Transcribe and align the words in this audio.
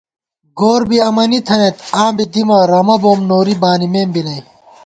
گور 0.59 0.81
بی 0.89 0.97
امَنی 1.09 1.39
تھنَئیت 1.47 1.77
آں 2.01 2.11
بی 2.15 2.25
دِمہ 2.33 2.57
رَمہ 2.71 2.95
بوم 3.01 3.19
نوری 3.29 3.55
بانِمېم 3.61 4.09
بی 4.13 4.21
نئ 4.27 4.41